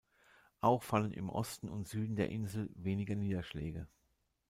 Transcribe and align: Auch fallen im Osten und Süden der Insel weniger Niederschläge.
Auch 0.61 0.81
fallen 0.81 1.11
im 1.11 1.29
Osten 1.29 1.69
und 1.69 1.87
Süden 1.87 2.15
der 2.15 2.31
Insel 2.31 2.71
weniger 2.73 3.13
Niederschläge. 3.13 3.85